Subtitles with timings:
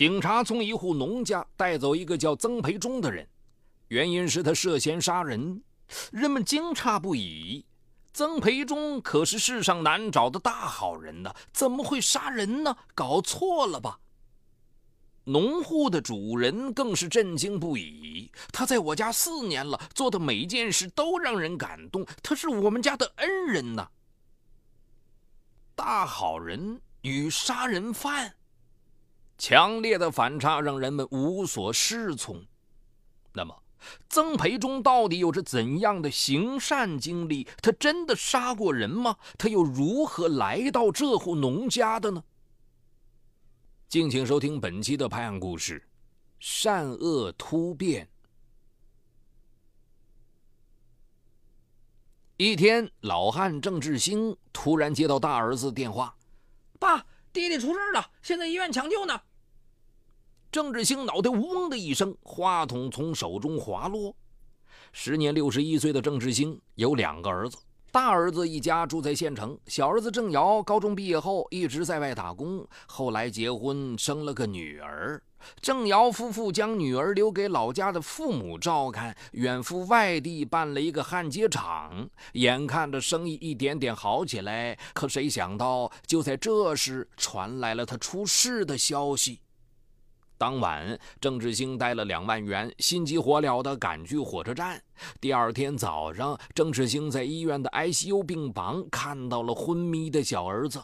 [0.00, 3.28] 警察从一户农家带走一个叫曾培忠的人，
[3.88, 5.62] 原因是他涉嫌杀人。
[6.10, 7.66] 人们惊诧不已。
[8.14, 12.74] 曾培忠可是世上难找的大好人呢，怎么会杀人呢？
[12.94, 14.00] 搞错了吧？
[15.24, 18.32] 农户的主人更是震惊不已。
[18.50, 22.06] 他在我家四年了，做的每件事都让人感动。
[22.22, 23.86] 他是我们家的恩人呐。
[25.74, 28.34] 大好人与杀人犯，
[29.40, 32.44] 强烈的反差让人们无所适从。
[33.32, 33.56] 那么？
[34.10, 37.48] 曾培忠到底有着怎样的行善经历？
[37.62, 39.16] 他真的杀过人吗？
[39.38, 42.22] 他又如何来到这户农家的呢？
[43.88, 45.82] 敬请收听本期的拍案故事：
[46.38, 48.06] 善恶突变。
[52.36, 56.14] 一天，老汉郑志兴突然接到大儿子电话
[56.78, 56.98] ：“爸，
[57.32, 59.18] 弟弟出事了，现在医院抢救呢。”
[60.52, 64.12] 郑志兴脑袋嗡的一声，话筒从手中滑落。
[64.90, 67.56] 时年六十一岁的郑志兴有两个儿子，
[67.92, 75.22] 大儿子一家住在县城，小儿子郑瑶高中毕业后一直在外打工，后来结婚生了个女儿。
[75.60, 89.38] 郑瑶夫妇将女儿留给老家的父母照看，远赴外地办了一个焊接厂，眼看着生意一点点好起来，可谁想到，就在这时传来了他出事的消息。
[90.40, 94.82] 当晚，郑志兴带了两万元，心急火燎地赶去火车站。
[95.20, 100.82] 第二天早上，郑志兴在医院的 ICU 病房看到了昏迷的小儿子，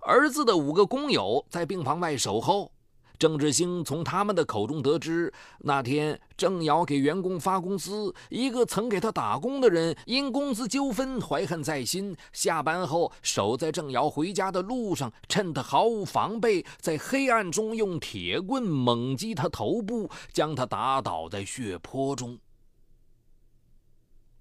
[0.00, 2.70] 儿子的五个工友在病房外守候。
[3.18, 22.38] 郑志兴从他们的口中得知，那天郑瑶给员工发工资，一个曾给他打工的人因工资纠纷怀恨在心，下班后守在郑瑶回家的路上，趁他毫无防备，在黑暗中用铁棍猛击他头部，将他打倒在血泊中。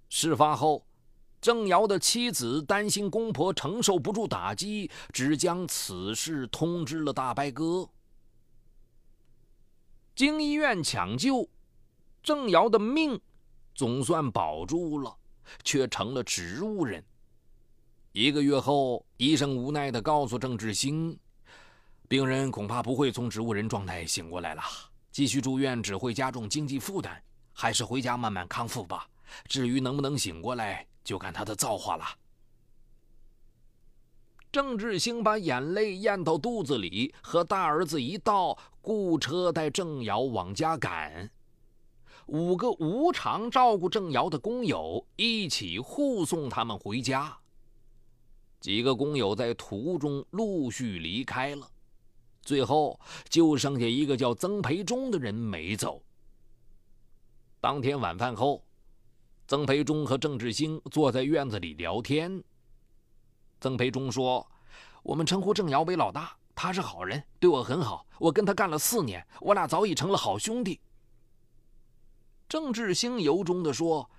[0.10, 0.86] 事发后，
[1.42, 7.90] 郑瑶的妻子担心公婆承受不住打击，只将此事通知了大伯哥。
[10.18, 11.48] 经医院抢救，
[12.24, 13.22] 郑瑶的命
[13.76, 15.16] 总算保住了，
[15.64, 17.06] 却成了植物人。
[18.14, 21.16] 一个月后，医生无奈地告诉郑志兴，
[22.08, 24.64] 病人恐怕不会从植物人状态醒过来了，
[25.12, 27.22] 继续住院只会加重经济负担，
[27.54, 29.08] 还是回家慢慢康复吧。
[29.48, 32.04] 至于能不能醒过来，就看他的造化了。
[34.58, 41.30] 郑志兴把眼泪咽到肚子里，和大儿子一道雇车带郑瑶往家赶。
[42.26, 47.38] 五个无偿照顾郑瑶的工友一起护送他们回家。
[48.60, 51.70] 几个工友在途中陆续离开了，
[52.42, 56.02] 最后就剩下一个叫曾培忠的人没走。
[57.62, 58.64] 当天晚饭后，
[59.48, 62.44] 曾培忠和郑志兴坐在院子里聊天。
[63.60, 64.48] 曾培忠说
[65.02, 68.06] ：“我们称呼郑瑶为老大，他是好人，对我很好。
[68.20, 70.80] 我跟他干了四年，我俩早已成了好兄弟。”
[72.48, 74.10] 郑志兴由衷地说：“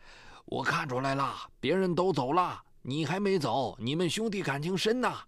[0.45, 5.21] 我看出来了，别人都走了，你还没走，你们兄弟感情深呐。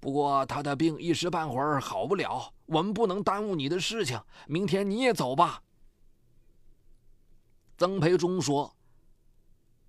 [0.00, 4.20] 不过他的病一时半会儿好不了，我们不能耽误你的事情。
[4.46, 5.62] 明天你也走吧。”
[7.76, 8.74] 曾培忠说。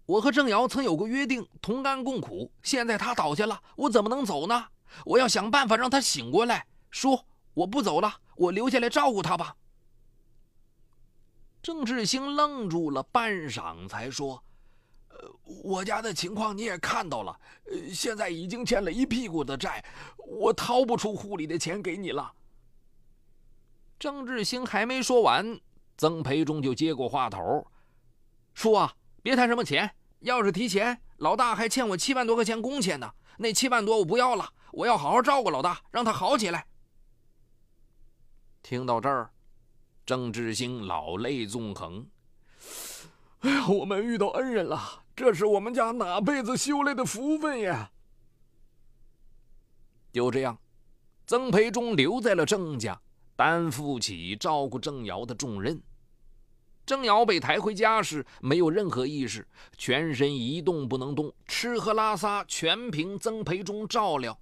[0.06, 2.52] 我和郑瑶曾有过约定，同甘共苦。
[2.62, 4.68] 现在他倒下了，我怎么能走呢？
[5.06, 6.68] 我要想办法让他醒过来。
[6.92, 9.56] 说我不走了，我留下来照顾他吧。
[11.62, 14.44] 郑志兴愣住了，半晌才说
[15.08, 15.18] ：“呃，
[15.64, 17.40] 我家的情况你也看到了，
[17.72, 19.84] 呃，现在已经欠了一屁股的债，
[20.18, 22.34] 我掏不出户里的钱给你了。”
[23.98, 25.58] 郑志兴还没说完，
[25.98, 27.66] 曾培忠就接过话头
[28.54, 28.94] ：“叔啊。”
[29.24, 29.90] 别谈什么钱，
[30.20, 33.10] 要是提钱，老大还欠我七万多块钱工钱呢。
[33.38, 36.68] 那七万多我不要了，我要好好照顾老大，让他好起来。
[38.62, 39.32] 听到这儿，
[40.06, 42.06] 郑志兴老泪纵横。
[43.40, 47.90] 哎呀，我们遇到恩人了，这是我们家哪辈子修来的福分呀！
[50.12, 50.58] 就这样，
[51.26, 53.02] 曾培忠留在了郑家，
[53.38, 55.82] 担负起照顾郑瑶的重任。
[56.86, 59.48] 郑瑶被抬回家时，没有任何意识，
[59.78, 64.38] 全身一动不能动，吃喝拉撒全凭曾培忠照料。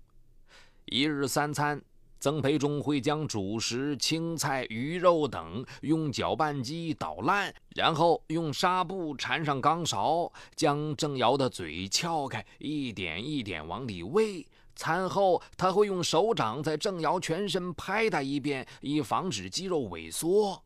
[0.85, 1.79] 一日三餐，
[2.19, 14.43] 曾培忠会将主食、青菜、鱼肉等用搅拌机捣烂，然后用纱布缠上钢勺，将郑瑶的嘴撬开，一点一点往里喂，
[14.75, 20.63] 餐后他会用手掌在郑瑶全身拍打一遍，以防止肌肉萎缩。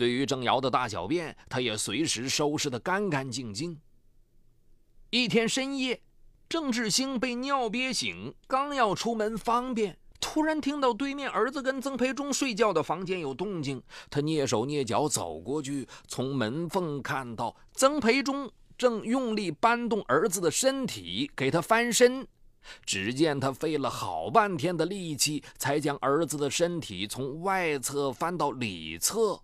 [0.00, 3.78] 对于郑瑶的大小便，他也随时收拾得干干净净。
[5.10, 6.00] 一天深夜，
[6.48, 13.82] 郑志兴被尿憋醒，刚要出门方便，突然听到对面儿子跟曾培忠睡觉的房间有动静。
[14.08, 22.26] 他蹑手蹑脚走过去，从门缝看到曾培忠正用力搬动儿子的身体，给他翻身。
[22.86, 29.42] 只见他费了好半天的力气，才将儿子的身体从外侧翻到里侧。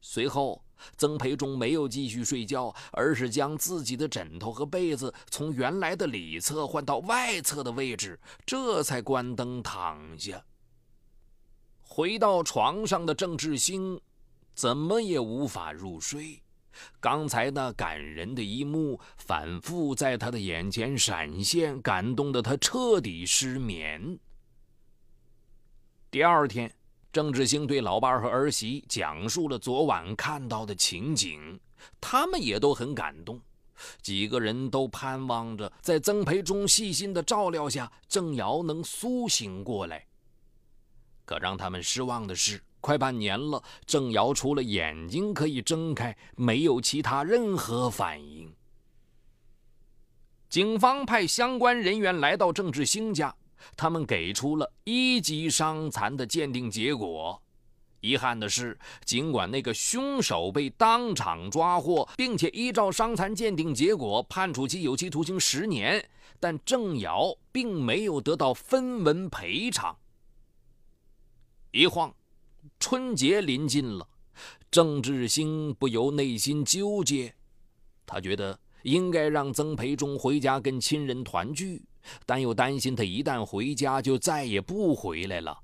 [0.00, 0.64] 随后，
[0.96, 10.42] 曾培忠没有继续睡觉，而是将自己的枕头和被子从原来的里侧换到外侧的位置，这才关灯躺下。
[11.82, 14.00] 回到床上的郑志兴，
[14.54, 16.40] 怎么也无法入睡。
[17.00, 24.18] 刚才那感人的一幕反复在他的眼前闪现，感动得他彻底失眠。
[26.12, 26.72] 第二天，
[27.12, 31.58] 郑志兴对老伴和儿媳讲述了昨晚看到的情景，
[32.00, 33.40] 他们也都很感动。
[34.02, 40.06] 几个人都盼望着在曾培忠细心的照料下，郑瑶能苏醒过来。
[41.24, 42.60] 可让他们失望的是。
[42.82, 48.50] 快半年了，郑瑶除了眼睛可以睁开，没有其他任何反应。
[50.48, 53.36] 警方派相关人员来到郑志兴家，
[53.76, 57.42] 他们给出了一级伤残的鉴定结果。
[58.00, 66.08] 遗憾的是，尽管那个凶手被当场抓获，并且依照伤残鉴定结果判处其有期徒刑十年，
[66.38, 69.96] 但郑瑶并没有得到分文赔偿。
[71.72, 72.14] 一晃。
[72.78, 74.06] 春节临近了，
[74.70, 77.34] 郑志兴不由内心纠结。
[78.04, 81.82] 他觉得应该让曾培忠回家跟亲人团聚，
[82.26, 85.58] 但又担心他一旦回家就再也不回来了。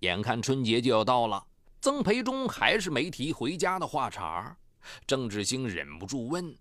[0.00, 1.46] 眼看春节就要到了，
[1.80, 4.56] 曾培忠还是没提回家的话茬
[5.06, 6.54] 郑志兴忍不住问：“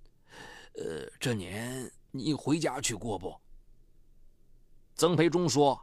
[0.76, 3.36] 呃，这年你回家去过不？”
[4.96, 5.80] 曾培忠说：“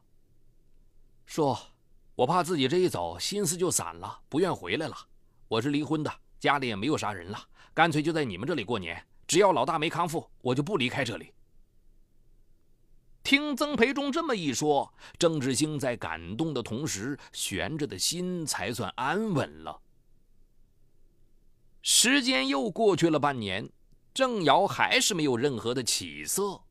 [1.26, 1.58] 说。”
[2.16, 4.96] 我怕自己这一走，心思就散了，不愿回来了。
[5.48, 7.38] 我是离婚的，家里也没有啥人了，
[7.74, 9.06] 干脆就在你们这里过年。
[9.26, 11.30] 只要老大没康复，我就不离开这里。
[13.26, 19.80] 听曾培忠这么一说，郑志兴在感动的同时，悬着的心才算安稳了。
[21.82, 23.68] 时间又过去了半年，
[24.14, 26.62] 郑瑶还是没有任何的起色。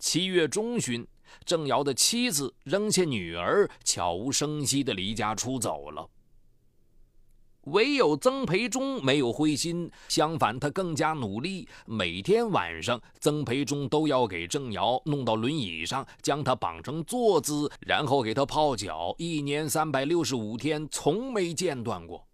[0.00, 1.06] 七月中旬。
[1.46, 6.10] 郑瑶的妻子扔下女儿，悄无声息地离家出走了。
[7.66, 11.68] 唯有曾培忠没有灰心，相反，他更加努力。
[11.86, 19.14] 每天晚上，曾培忠都要给郑瑶弄到轮椅上，将她绑成坐姿，然后给她泡脚。
[19.16, 22.26] 一年三百六十五天，从没间断过。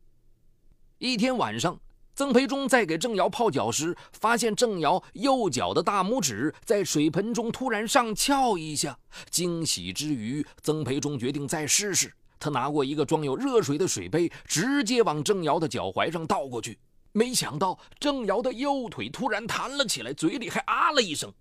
[0.98, 1.78] 一天晚上。
[2.14, 8.98] 曾培忠在给郑瑶泡脚时，发现郑瑶右脚的大拇指在水盆中突然上翘一下。
[9.30, 12.12] 惊喜之余，曾培忠决定再试试。
[12.38, 16.79] 他拿过一个装有热水的水杯，直接往郑瑶的脚踝上倒过去。
[17.12, 21.32] 没想到，郑瑶的右腿突然弹了起来，嘴里还啊了一声，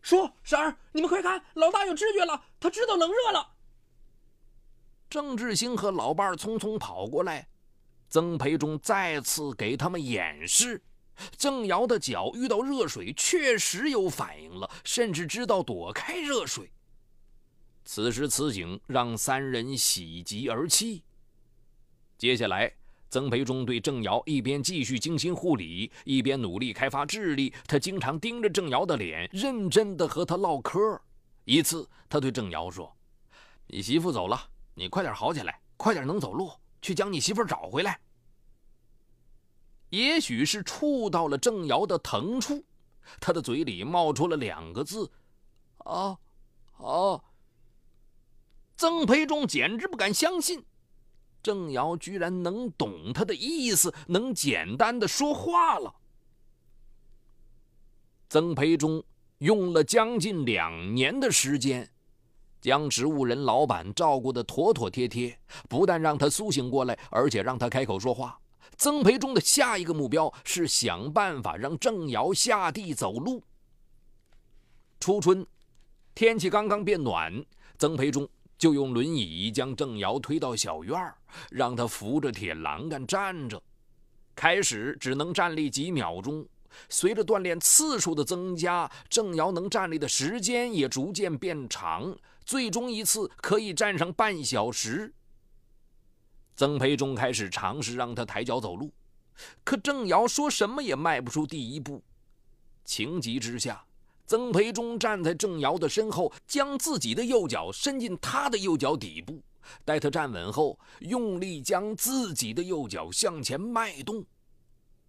[0.00, 3.46] 说：“婶儿，你们快看，老大有知觉了，他知道冷热了。”
[5.10, 7.46] 郑志兴和老伴儿匆匆跑过来。
[8.08, 10.82] 曾培忠再次给他们演示，
[11.36, 16.72] 郑瑶的脚遇到热水确实有反应了，甚至知道躲开热水。
[17.84, 21.02] 此时此景让三人喜极而泣。
[22.16, 22.72] 接下来，
[23.08, 27.52] 曾培忠对郑瑶一边继续精心护理，一边努力开发智力。
[27.66, 31.00] 他经常盯着郑瑶的脸，认真地和她唠嗑。
[31.44, 32.94] 一次，他对郑瑶说
[33.66, 34.40] ：“你媳妇走了，
[34.74, 38.00] 你快点好起来，快点能走路。”去将你媳妇找回来。
[39.90, 42.64] 也许是触到了郑瑶的疼处，
[43.20, 45.10] 他的嘴里冒出了两个字
[45.84, 46.18] ：“啊，
[46.76, 47.20] 啊。”
[48.80, 50.64] 曾培忠简直不敢相信，
[51.42, 55.94] 郑瑶居然能懂他的意思，能简单的说话了。
[58.30, 59.04] 曾培忠
[59.40, 61.86] 用了将近两年的时间。
[62.62, 68.40] 将植物人老板照顾得妥妥帖帖，不但让他苏醒过来，而且让他开口说话。
[68.78, 73.42] 曾培忠的下一个目标是想办法让郑瑶下地走路。
[74.98, 75.46] 初春，
[76.14, 77.44] 天气刚刚变暖，
[77.78, 78.26] 曾培忠
[78.60, 81.16] 就用轮椅将郑瑶推到小院儿，
[81.50, 83.60] 让他扶着铁栏杆站着。
[84.36, 86.46] 开始只能站立几秒钟，
[86.90, 92.14] 随着锻炼次数的增加，郑瑶能站立的时间也逐渐变长，
[92.44, 95.10] 最终一次可以站上半小时。
[96.54, 98.92] 曾培忠开始尝试让他抬脚走路，
[99.64, 102.04] 可郑瑶说什么也迈不出第一步。
[102.84, 103.82] 情急之下，
[104.30, 109.42] 曾培忠站在郑瑶的身后，将自己的右脚伸进他的右脚底部，
[109.84, 114.24] 待他站稳后，用力将自己的右脚向前迈动。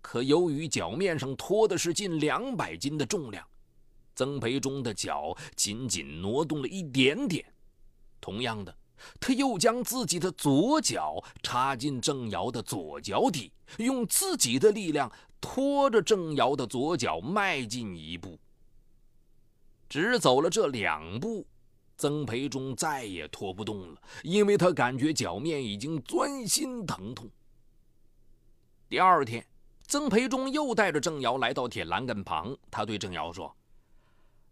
[0.01, 3.45] 可由于脚面上拖的是近两百斤的重量，
[4.15, 7.45] 曾培忠的脚仅仅挪动了一点点。
[8.19, 8.75] 同样的，
[9.19, 18.39] 他又将自己的左脚插进郑瑶的左脚底，用自己的力量拖着郑瑶的左脚迈进一步。
[19.91, 21.45] 只走了这两步，
[21.97, 27.29] 曾培忠再也拖不动了，因为他感觉脚面已经钻心疼痛。
[28.87, 29.45] 第二天。
[29.87, 33.53] 曾培忠又带着郑瑶来到铁栏杆旁，他对郑瑶说：“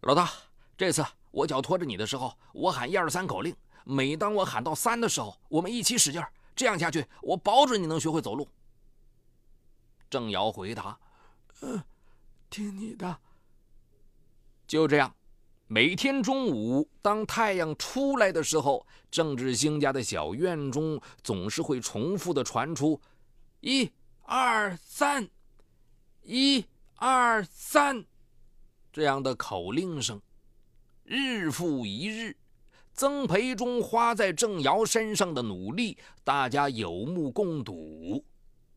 [0.03, 0.29] 老大，
[0.77, 3.55] 这次我脚拖着你的时候，我喊一二三口令。
[3.86, 6.22] 每当我喊到三的时候，我们一起使劲
[6.58, 8.46] 这样下去，我保准你能学会走路。”
[10.12, 11.00] 郑瑶回答
[11.63, 11.81] ：“嗯，
[12.50, 13.17] 听你的。”
[14.67, 15.15] 就这样，
[15.72, 23.00] 每天中午当太阳出来的时候，郑志兴家的小院中总是会重复的传出
[23.62, 23.88] “一”。
[24.26, 25.30] 二三，
[26.24, 28.04] 一二三，
[28.92, 30.20] 这样的口令声，
[31.04, 32.36] 日复一日，
[32.96, 38.26] 曾培忠花在郑瑶身上的努力，大家有目共睹。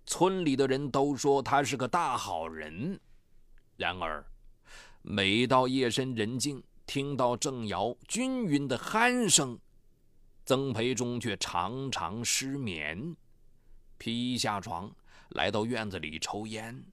[0.05, 3.01] 村里的人都说他是个大好人。
[3.79, 4.23] 然而，
[5.01, 9.59] 每到夜深人静，听到郑瑶均匀的鼾声，
[10.45, 13.17] 曾培忠却常常失眠，
[13.97, 14.95] 披下床。
[15.31, 16.85] 来到院子里抽烟，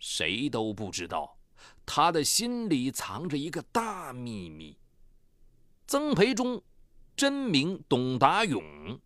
[0.00, 1.38] 谁都不知道，
[1.86, 4.76] 他的心里藏着一个大秘密。
[5.86, 6.60] 曾培忠，
[7.14, 9.00] 真名董达勇。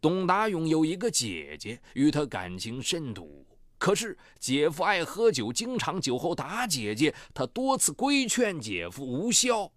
[0.00, 3.46] 董达勇有一个姐姐，与他感情甚笃。
[3.84, 9.70] 可是姐夫爱喝酒，经常酒后打姐姐，他多次规劝姐夫无效。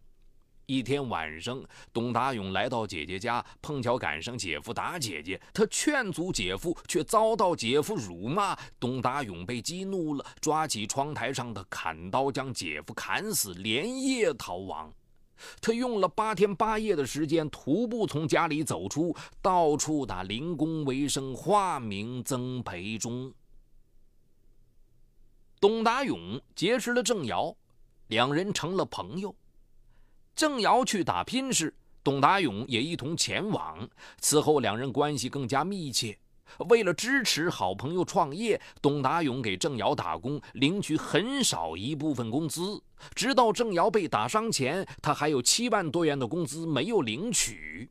[0.65, 1.61] 一天晚上，
[1.91, 5.37] 董达勇来到姐姐家，碰巧赶上姐夫打姐姐。
[5.53, 8.57] 他劝阻姐夫，却遭到姐夫辱骂。
[8.79, 14.89] 董达勇被激怒了，抓起窗台上的砍刀，将姐夫砍死，连夜逃亡。
[15.59, 23.33] 他用了八天八夜的时间，徒步从家里走出，到处打零工为生，化名曾培忠。
[25.59, 27.55] 董达勇结识了郑瑶，
[28.07, 29.35] 两人成了朋友。
[30.35, 31.73] 郑瑶去打拼时，
[32.03, 33.89] 董达勇也一同前往。
[34.19, 36.15] 此后，两人关系更加密切。
[36.69, 42.79] 为了支持好朋友创业，董达勇给郑瑶打工，领取很少一部分工资。
[43.15, 47.89] 直到郑瑶被打伤前，他还有七万多元的工资没有领取。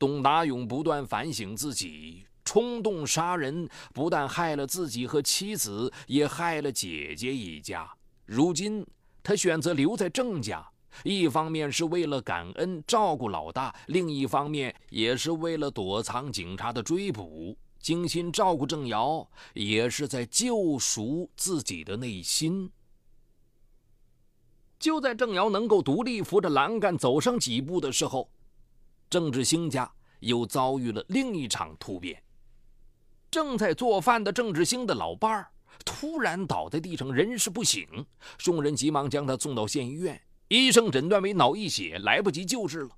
[0.00, 7.86] 董达勇不断反省自己，冲动杀人不但害了自己和妻子，也害了姐姐一家。
[8.24, 8.86] 如今，
[9.22, 10.66] 他选择留在郑家。
[11.04, 17.54] 一方面是为了感恩照顾老大，另一方面也是为了躲藏警察的追捕。
[17.78, 22.72] 精心照顾郑瑶，也是在救赎自己的内心。
[24.78, 28.30] 就在郑瑶能够独立扶着栏杆走上几步的时候，
[29.10, 32.22] 郑志兴家又遭遇了另一场突变。
[33.30, 35.50] 正在做饭的郑志兴的老伴儿
[35.84, 37.82] 突然倒在地上，人事不省，
[38.36, 40.20] 众人急忙将他送到县医院。
[40.48, 42.90] 医生诊断为脑溢血，来不及救治了。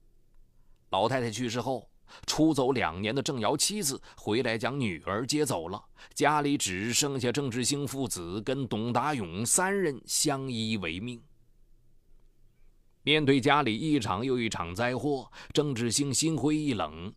[0.91, 1.89] 老太太去世后，
[2.27, 5.85] 出走两年的郑瑶妻子回来将女儿接走了，
[6.15, 11.21] 家里只剩下郑志兴父子跟董达勇三人相依为命。
[13.03, 17.13] 面对家里一场又一场灾祸，郑志兴心灰意冷。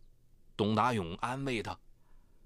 [0.56, 1.76] 董达勇安慰他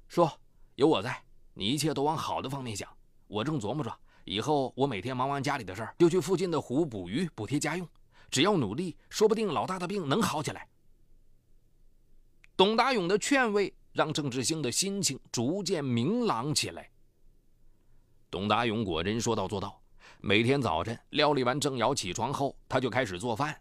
[0.08, 0.30] 说
[0.78, 1.20] ：“有我在，
[1.54, 2.88] 你一切都往好的方面想。
[3.26, 3.92] 我正琢磨着。”
[4.24, 7.88] 以后我每天忙完家里的事儿，就去附近的湖捕鱼，补贴家用。
[8.30, 10.68] 只要努力，说不定老大的病能好起来。
[12.56, 16.88] 董达勇的劝慰让郑志兴的心情逐渐明朗起来。
[18.30, 19.82] 董达勇果真说到做到，
[20.20, 23.60] 每天早晨料理完郑瑶起床后，他就开始做饭。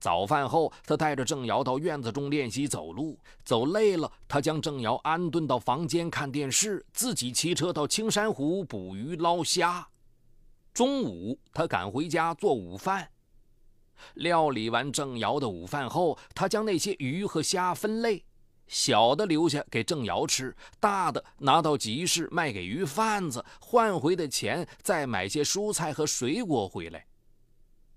[0.00, 3.18] 早饭后，他带着郑瑶到院子中练习走路。
[3.44, 9.88] 走累了，他将郑瑶安顿到房间看电视，自己骑车到青山湖捕鱼捞虾。
[10.72, 13.10] 中午，他赶回家做午饭。
[14.14, 18.24] 料理完郑瑶的午饭后，他将那些鱼和虾分类，
[18.68, 27.04] 小的留下给郑瑶吃，大的拿到集市卖给鱼贩子，换回的钱再买些蔬菜和水果回来。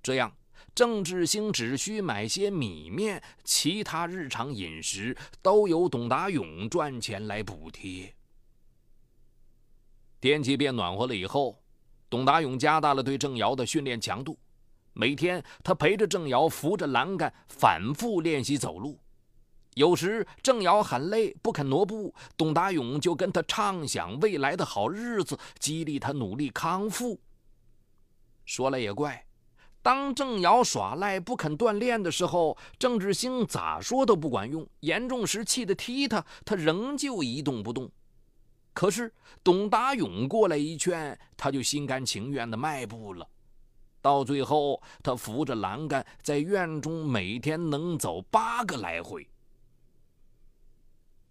[0.01, 0.35] 这样，
[0.73, 8.13] 郑志兴只需买些米面，其他日常饮食都由董达勇赚钱来补贴。
[10.21, 11.61] 天气变暖和了以后，
[12.09, 14.37] 董达勇加大了对郑瑶的训练强度。
[14.93, 18.99] 每天，他陪着郑瑶扶着栏杆反复练习走路。
[19.75, 27.19] 有时郑瑶喊累不肯挪步，董达勇就跟他畅想未来的好日子，激励他努力康复。
[28.45, 29.25] 说来也怪，
[29.81, 37.89] 当郑瑶耍赖不肯锻炼的时候，郑志兴咋说都不管用，严重时气得踢他，他仍旧一动不动。
[38.73, 43.27] 可是董达勇过来一劝，他就心甘情愿地迈步了。
[44.01, 49.27] 到最后，他扶着栏杆在院中每天能走八个来回。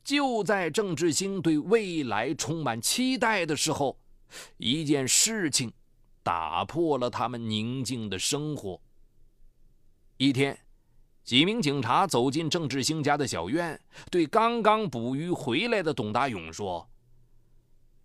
[0.03, 3.99] 就在郑志兴对未来充满期待的时候，
[4.57, 5.73] 一件事情
[6.31, 8.81] 打破了他们宁静的生活。
[10.17, 10.57] 一天，
[11.25, 13.77] 几名警察走进郑志兴家的小院，
[14.13, 16.89] 对刚刚捕鱼回来的董达勇说：“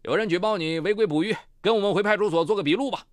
[0.02, 3.06] 有人举报你违规捕鱼，跟我们回派出所做个笔录吧。”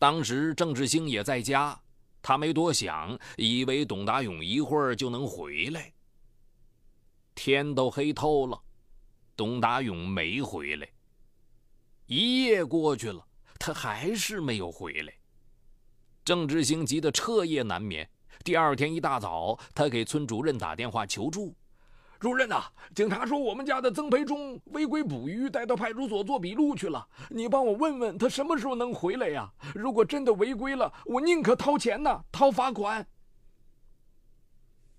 [0.00, 1.78] 当时郑志兴也在家，
[2.22, 5.92] 他没多想，以为董达勇一会儿就能回来。
[7.34, 8.58] 天都黑透了，
[9.36, 10.88] 董达勇没回来。
[12.06, 13.26] 一夜过去了，
[13.58, 15.12] 他还是没有回来。
[16.24, 18.08] 郑志兴急得彻夜难眠。
[18.44, 21.54] 第二天一大早，他给村主任打电话求助。
[22.18, 27.06] 主任呐，警察说我们家的曾培忠违规捕鱼，带到派出所做笔录去了。
[27.28, 29.52] 你帮我问问他什么时候能回来呀？
[29.74, 33.06] 如果真的违规了，我宁可掏钱呢，掏罚款。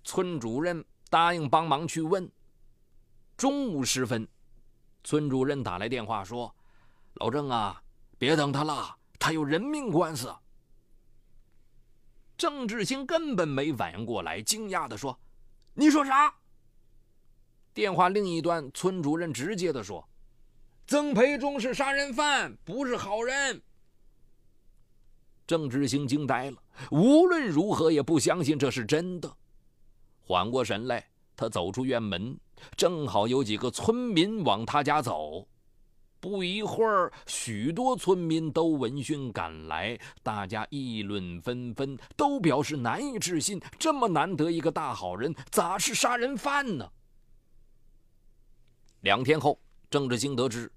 [0.04, 2.30] 村主任答应帮忙去问。
[3.36, 4.26] 中午时分，
[5.02, 6.54] 村主任打来电话说
[7.18, 7.80] ：“老郑啊，
[8.18, 10.34] 别等他了，他有人命官司。”
[12.38, 15.18] 郑志兴根本没反应过来，惊讶地说
[15.74, 16.32] ：“你说啥？”
[17.74, 20.08] 电话另一端，村主任直接的说
[20.86, 23.60] ：“曾培忠是杀人犯，不是好人。”
[25.46, 29.36] 郑志兴惊呆了，无论如何也不相信这是真的。
[30.20, 32.38] 缓过神来，他走出院门，
[32.76, 35.48] 正好有几个村民往他家走。
[36.20, 46.90] 不一会儿，许多村民都闻讯赶来，大家议论纷纷，都表示难以置信：这么难得一个大好人，咋是杀人犯呢？
[49.02, 50.70] 两天后，郑志兴得知，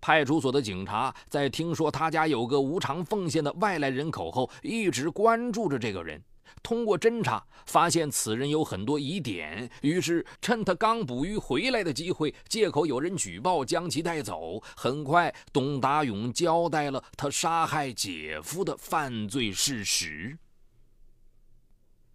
[0.00, 6.22] 派出所的警察在听说他家有个无偿奉献的外来人口后，一直关注着这个人。
[6.62, 14.62] 通过侦查，发现此人有很多疑点，于是趁他刚捕鱼回来的机会，借口有人举报，将其带走。
[14.76, 20.36] 很快，董达勇交代了他杀害姐夫的犯罪事实。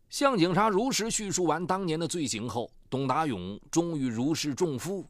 [0.09, 5.05] 向警察如实叙述完当年的罪行后，董达勇终于如释重负。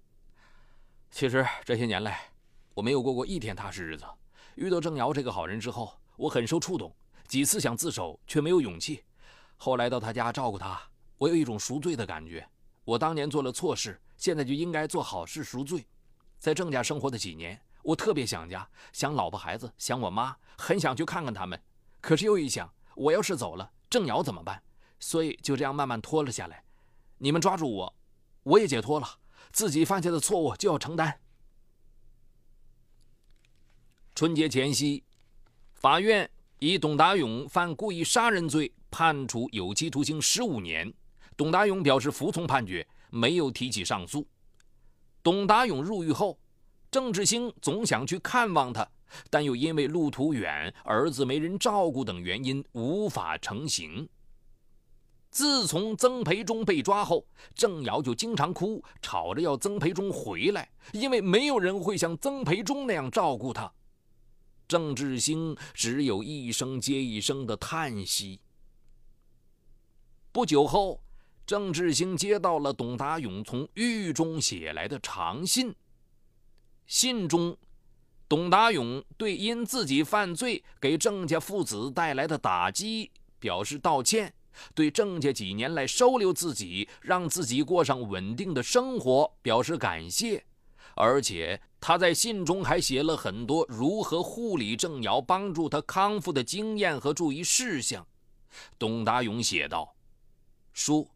[1.11, 2.19] 其实这些年来，
[2.73, 4.03] 我没有过过一天踏实日子。
[4.55, 6.91] 遇到郑瑶这个好人之后，我很受触动，
[7.27, 9.03] 几次想自首，却没有勇气。
[9.58, 10.80] 后来到他家照顾他，
[11.17, 12.48] 我有一种赎罪的感觉。
[12.86, 15.86] 我当年做了错事，现在就应该做好事赎罪。
[16.39, 21.62] 在郑家生活的几年，我特别想家，想老婆孩子，想我妈，很想去看看他们。
[22.00, 24.62] 可是又一想，我要是走了，郑瑶怎么办？
[25.00, 26.63] 所以就这样慢慢拖了下来。
[27.17, 27.96] 你们抓住我，
[28.43, 29.08] 我也解脱了。
[29.52, 31.20] 自己犯下的错误就要承担。
[34.13, 35.04] 春节前夕，
[35.74, 40.93] 法院以董达勇犯故意杀人罪判处有期徒刑十五年。
[41.36, 44.28] 董达勇表示服从判决，没有提起上诉。
[45.21, 46.39] 董达勇入狱后，
[46.89, 48.89] 郑志兴总想去看望他，
[49.30, 54.08] 但又因为路途远、儿子没人照顾等原因，无法成行。
[55.30, 63.71] 自从曾培忠被抓后，郑瑶就经常哭，吵着要曾培忠回来，因为没有人会像曾培忠那样照顾他。
[64.67, 68.39] 郑志兴只有一声接一声的叹息。
[70.38, 71.02] 不久后，
[71.47, 75.73] 郑志兴接到了董达勇从狱中写来的长信。
[76.86, 77.58] 信中，
[78.30, 84.32] 董达勇对因自己犯罪给郑家父子带来的打击表示道歉。
[84.76, 90.45] 对郑家几年来收留自己，让自己过上稳定的生活表示感谢，
[90.95, 98.06] 而且他在信中还写了很多如何护理郑瑶、帮助他康复的经验和注意事项。
[98.78, 99.95] 董达勇写道
[100.77, 101.09] ：“叔，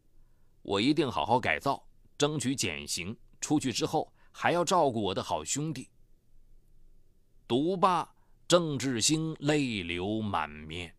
[0.62, 1.80] 我一定好好改造，
[2.18, 3.16] 争取减刑。
[3.40, 5.88] 出去之后还要照顾我的好兄弟。”
[7.46, 8.12] 读罢，
[8.48, 10.92] 郑志兴泪流满面。